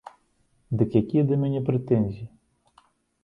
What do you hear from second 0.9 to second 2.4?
якія да мяне прэтэнзіі?